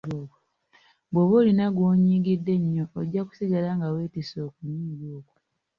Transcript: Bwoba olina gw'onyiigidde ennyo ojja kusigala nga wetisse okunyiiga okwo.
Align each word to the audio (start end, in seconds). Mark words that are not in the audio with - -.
Bwoba 1.11 1.33
olina 1.41 1.65
gw'onyiigidde 1.75 2.51
ennyo 2.59 2.85
ojja 2.99 3.21
kusigala 3.27 3.69
nga 3.77 3.87
wetisse 3.95 4.37
okunyiiga 4.47 5.07
okwo. 5.19 5.35